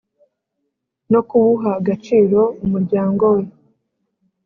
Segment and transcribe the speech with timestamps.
[1.11, 3.43] no kuwuha agaciro umuryango we